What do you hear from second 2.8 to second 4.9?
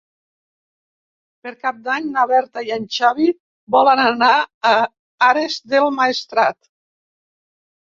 Xavi volen anar a